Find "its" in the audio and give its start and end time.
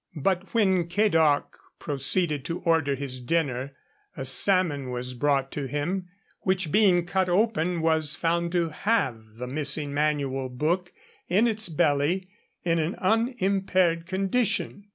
11.47-11.69